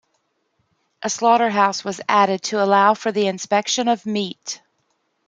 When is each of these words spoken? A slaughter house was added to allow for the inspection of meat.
A 1.03 1.11
slaughter 1.11 1.51
house 1.51 1.83
was 1.83 2.01
added 2.09 2.41
to 2.45 2.59
allow 2.63 2.95
for 2.95 3.11
the 3.11 3.27
inspection 3.27 3.87
of 3.87 4.03
meat. 4.07 4.59